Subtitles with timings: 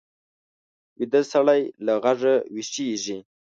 [0.97, 3.17] ویده سړی له غږه ویښېږي